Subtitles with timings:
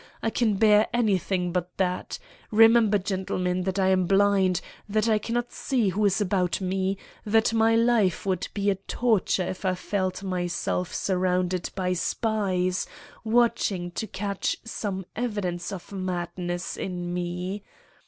[0.23, 2.17] I can bear anything but that.
[2.49, 7.53] Remember, gentlemen, that I am blind; that I cannot see who is about me; that
[7.53, 12.87] my life would be a torture if I felt myself surrounded by spies
[13.23, 17.61] watching to catch some evidence of madness in me.